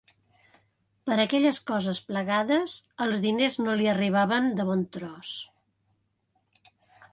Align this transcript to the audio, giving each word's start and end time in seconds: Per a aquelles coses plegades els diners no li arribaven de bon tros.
Per 1.09 1.13
a 1.15 1.19
aquelles 1.25 1.59
coses 1.71 1.99
plegades 2.07 2.79
els 3.05 3.21
diners 3.27 3.59
no 3.67 3.77
li 3.81 3.91
arribaven 3.93 4.51
de 4.61 4.67
bon 4.73 4.83
tros. 4.99 5.37